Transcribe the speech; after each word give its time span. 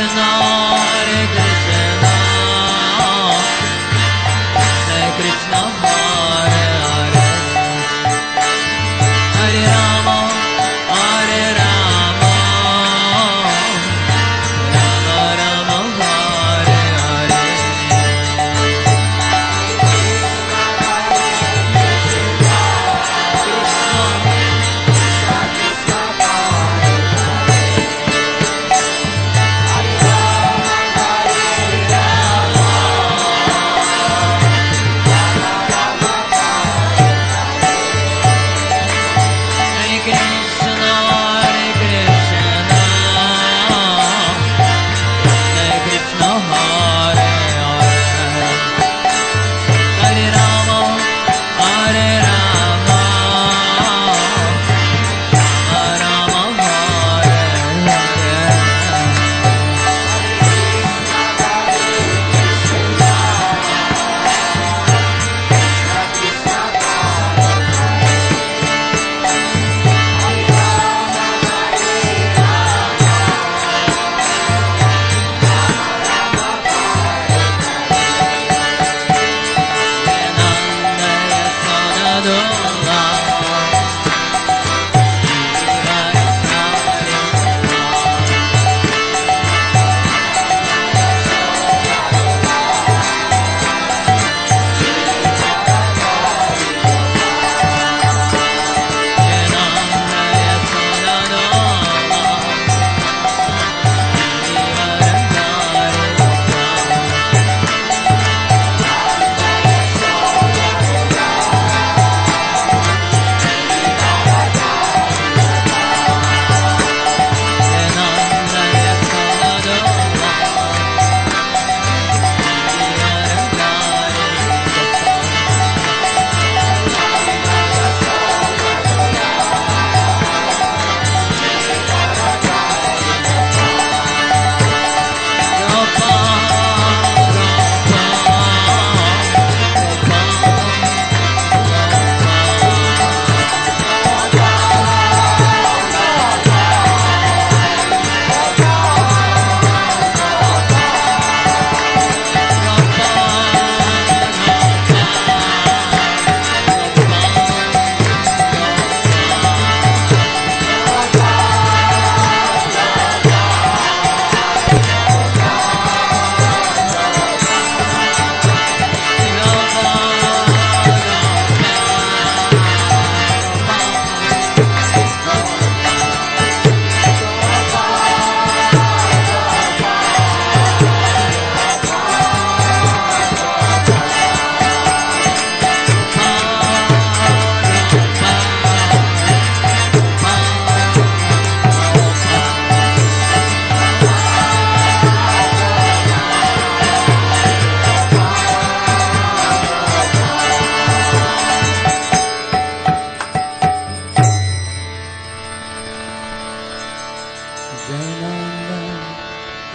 is 0.00 0.12
on. 0.16 0.49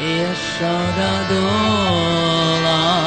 yaşa 0.08 0.74
da 0.98 1.12
dolan 1.30 3.05